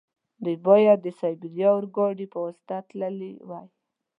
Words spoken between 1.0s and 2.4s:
د سایبیریا اورګاډي په